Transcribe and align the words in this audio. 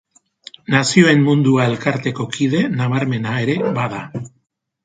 Nazioen 0.75 1.21
Mundua 1.27 1.67
elkarteko 1.73 2.25
kide 2.39 2.65
nabarmena 2.81 3.37
ere 3.47 3.59
bada. 3.81 4.01